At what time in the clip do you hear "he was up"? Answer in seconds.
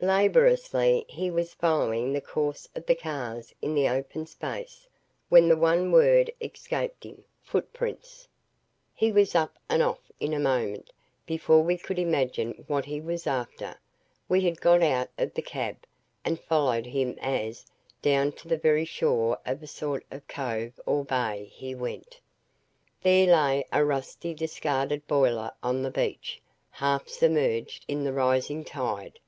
8.94-9.58